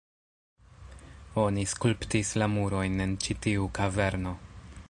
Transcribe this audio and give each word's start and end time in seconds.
Oni 1.41 1.65
skulptis 1.75 2.33
la 2.43 2.49
murojn 2.57 2.99
en 3.07 3.17
ĉi 3.27 3.41
tiu 3.47 3.73
kaverno 3.81 4.39